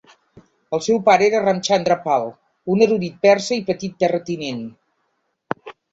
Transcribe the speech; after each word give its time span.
El 0.75 0.79
seu 0.85 1.01
pare 1.09 1.27
era 1.31 1.41
Ramchandra 1.43 1.97
Pal, 2.07 2.25
un 2.77 2.81
erudit 2.87 3.19
persa 3.27 3.59
i 3.59 3.61
petit 3.69 3.95
terratinent. 4.05 4.65